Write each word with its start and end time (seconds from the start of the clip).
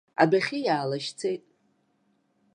Адәахьы 0.21 0.57
иаалашьцеит. 0.65 1.43